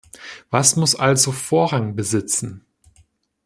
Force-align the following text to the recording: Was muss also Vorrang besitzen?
Was 0.49 0.77
muss 0.77 0.95
also 0.95 1.31
Vorrang 1.31 1.95
besitzen? 1.95 2.65